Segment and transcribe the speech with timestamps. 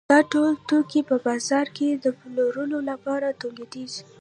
[0.11, 4.01] دا ټول توکي په بازار کې د پلورلو لپاره تولیدېږي